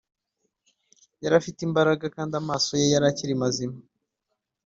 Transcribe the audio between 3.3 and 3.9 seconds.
mazima